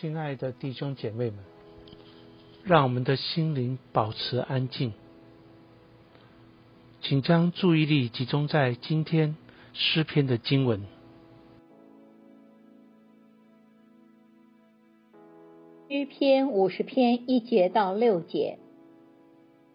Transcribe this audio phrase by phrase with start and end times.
[0.00, 1.38] 亲爱的弟兄姐妹们，
[2.64, 4.92] 让我们的心灵保持安静，
[7.00, 9.36] 请将注意力集中在今天
[9.72, 10.82] 诗篇的经文。
[15.88, 18.58] 诗篇五十篇一节到六节，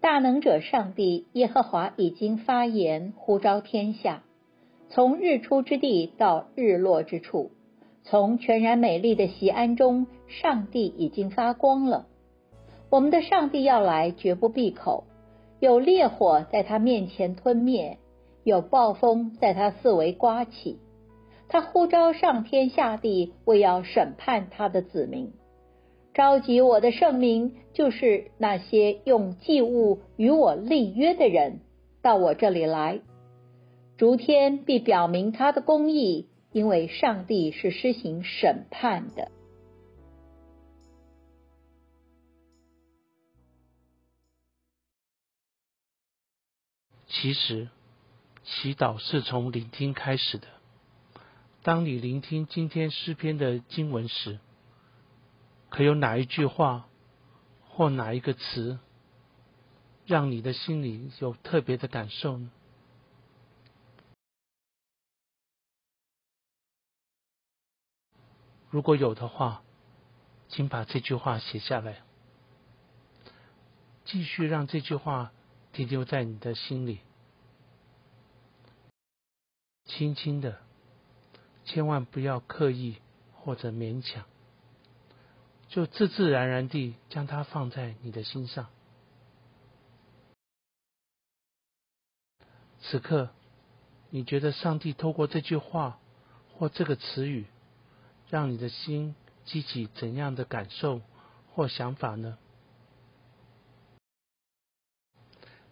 [0.02, 4.24] 大能者上帝耶和华已经发言，呼召天下，
[4.90, 7.52] 从日出之地到日落之处。
[8.04, 12.08] 从全然美丽的西安中，上帝已经发光了。
[12.90, 15.04] 我们的上帝要来，绝不闭口。
[15.60, 17.98] 有烈火在他面前吞灭，
[18.44, 20.80] 有暴风在他四围刮起。
[21.50, 25.34] 他呼召上天下地，为要审判他的子民，
[26.14, 31.60] 召集我的圣名，就是那些用祭物与我立约的人，
[32.02, 33.02] 到我这里来。
[33.98, 36.28] 逐天必表明他的公义。
[36.52, 39.32] 因为上帝是施行审判的。
[47.08, 47.70] 其实，
[48.44, 50.48] 祈祷是从聆听开始的。
[51.64, 54.40] 当你聆听今天诗篇的经文时，
[55.70, 56.88] 可有哪一句话
[57.68, 58.80] 或哪一个词，
[60.06, 62.50] 让你的心里有特别的感受呢？
[68.70, 69.64] 如果有的话，
[70.48, 72.02] 请把这句话写下来，
[74.06, 75.32] 继续让这句话
[75.74, 77.00] 停留在你的心里，
[79.86, 80.60] 轻轻的，
[81.66, 82.98] 千万不要刻意
[83.34, 84.26] 或者勉强，
[85.68, 88.68] 就自自然然地将它放在你的心上。
[92.82, 93.30] 此刻，
[94.10, 96.00] 你觉得上帝透过这句话
[96.54, 97.46] 或这个词语？
[98.30, 101.02] 让你的心激起怎样的感受
[101.54, 102.38] 或想法呢？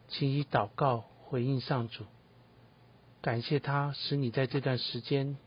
[0.09, 2.05] 请以祷告回应上主，
[3.21, 5.37] 感谢他使你在这段时间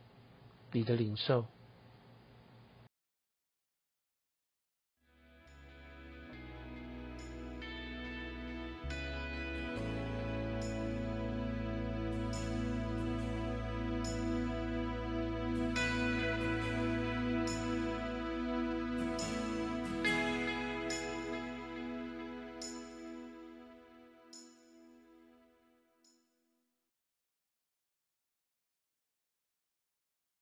[0.70, 1.47] 里的领受。